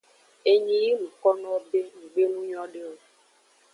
[0.51, 2.93] Enyi yi nukonowo be nggbe nu nyode o.